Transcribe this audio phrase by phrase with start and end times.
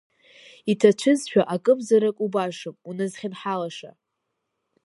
[0.71, 3.91] Иҭацәызшәа, акымзарак убашам уназхьын-ҳалаша…